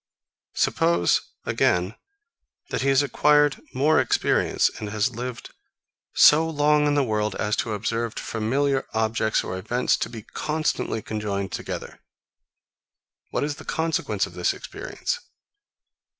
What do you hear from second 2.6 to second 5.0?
that he has acquired more experience, and